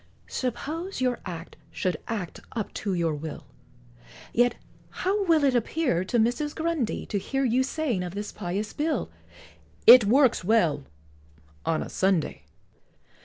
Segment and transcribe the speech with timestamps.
[0.25, 3.45] Suppose your Act should act up to your will,
[4.33, 4.55] Yet
[4.89, 6.55] how will it appear to Mrs.
[6.55, 9.11] Grundy, To hear you saying of this pious bill,
[9.85, 10.85] "It works well
[11.67, 12.45] on a Sunday!"